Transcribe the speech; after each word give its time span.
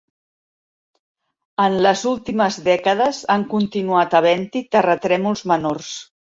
En 1.65 1.75
les 1.87 2.07
últimes 2.13 2.59
dècades 2.69 3.21
han 3.35 3.47
continuat 3.53 4.19
havent-hi 4.23 4.67
terratrèmols 4.79 5.49
menors. 5.57 5.97